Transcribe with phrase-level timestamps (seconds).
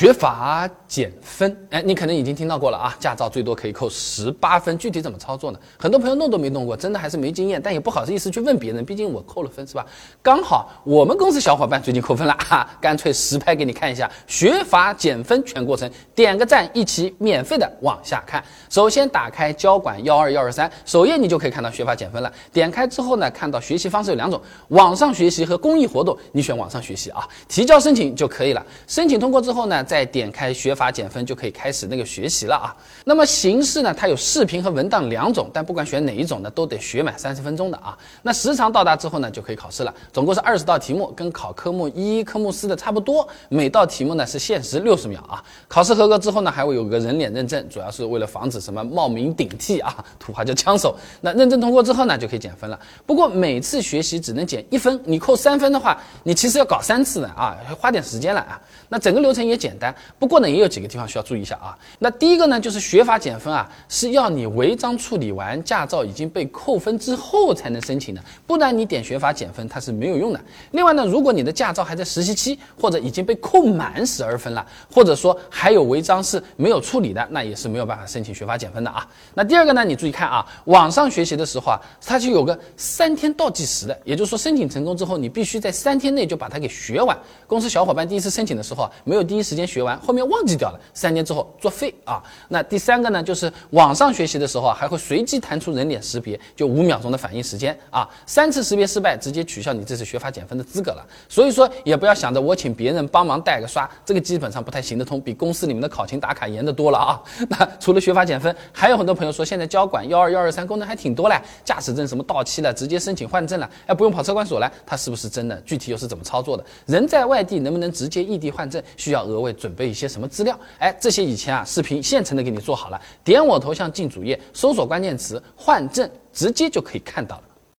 [0.00, 5.58] 学法减分，哎，你可能已经听到过了啊，驾照最多可以扣十八分，具体怎么操作呢？
[5.78, 9.84] 很多朋友弄都没弄过，真的还是没经验，但也不好意思去问别人，毕竟我扣了分是吧？
[10.22, 18.42] 刚好我们公司小伙伴最近扣分了哈，干脆实拍给你看一下学法减分全过程，点个赞，一起免费的往下看。
[18.70, 22.32] 首先打开交管幺二幺二三首页，你就可以看到学法减分了。
[22.54, 28.64] 点开之后呢，看到学习方式有两种，网上学习和公益活动，你选网上学习啊，提交申请就可以了。
[28.86, 29.84] 申请通过之后呢？
[29.90, 32.70] 再点开学法减分就可以开始那个学习了啊。
[33.04, 37.98] 那么形式呢，它有视频和文档两种，但不管选哪一种呢，都得学满三十分钟的啊。
[38.22, 39.92] 那时长到达之后呢，就可以考试了。
[40.12, 43.28] 总共是二十道题目，跟考科目一、科目四的差不多。
[43.48, 45.42] 每道题目呢是限时六十秒啊。
[45.66, 50.94] 考试合格之后呢，还会有个人脸认证，主要是为了防止什么冒名顶替啊，土话叫枪手。
[51.20, 52.78] 那认证通过之后呢，就可以减分了。
[53.04, 58.60] 不过每次学习只能减一分，你扣三分的话，你其实要搞三次的啊，花点时间了啊。
[58.88, 59.76] 那整个流程也简。
[60.18, 61.76] 不过呢，也有几个地方需要注意一下啊。
[61.98, 70.40] 那第一个呢，就是学法减分啊，是要你违章处理完，驾照已经被扣分之后才能申请的，不然你点学法减分它是没有用的。
[70.72, 79.06] 另外呢，如果你的驾照还在实习期，或者已经被扣满十二分了，或者说还有违章是没有处理的，那也是没有办法申请学法减分的啊。
[79.34, 87.16] 那第二个呢，你注意看啊，网上学习的时候啊，它就有个三天倒计时的，也就是说申请成功之后，你必须在三天内就把它给学完。
[87.46, 89.69] 公司小伙伴第一次申请的时候啊，没有第一时间。
[89.70, 92.20] 学完后面忘记掉了，三年之后作废啊！
[92.48, 101.06] 那第三个呢，就是网上学习的时候啊，还会随机弹出人脸识别，就五秒钟的反应时间啊，三次识别失败，直接取消你这次学法减分的资格了。
[101.28, 107.22] 所以说，也不要想着我请别人帮忙带个刷，这个基本上不太行得通，比公司里面的考勤打卡严得多了啊！
[107.48, 115.54] 那除了学法减分，还有很多朋友说现在交管幺二幺二三功能还挺多嘞，驾驶证什么到期了，直接申请换证了，哎，不用跑车管所了，它是不是真的？
[115.66, 116.64] 具体又是怎么操作的？
[116.86, 118.82] 人在外地能不能直接异地换证？
[118.96, 119.50] 需要额外。
[119.60, 120.58] 准备一些什么资料？
[120.78, 123.00] 哎，这些以前啊，视频现成的给你做好了。
[123.22, 127.42] 点我头像进主页，搜索关键词“换证”，直接就可以看到了。